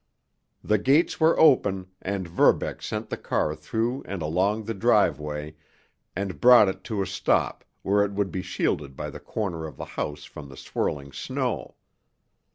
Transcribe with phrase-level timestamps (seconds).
[0.63, 5.53] The gates were open, and Verbeck sent the car through and along the driveway,
[6.15, 9.77] and brought it to a stop where it would be shielded by the corner of
[9.77, 11.75] the house from the swirling snow.